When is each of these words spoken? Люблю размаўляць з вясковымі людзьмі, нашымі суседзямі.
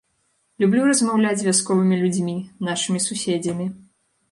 Люблю 0.63 0.81
размаўляць 0.89 1.35
з 1.41 1.47
вясковымі 1.49 2.01
людзьмі, 2.01 2.35
нашымі 2.71 3.05
суседзямі. 3.07 3.71